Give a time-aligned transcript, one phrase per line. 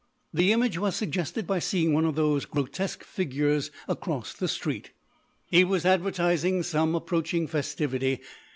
[0.33, 4.93] The image was suggested by seeing one of those grotesque figures across the street.
[5.45, 8.21] He was advertising some approaching festivity.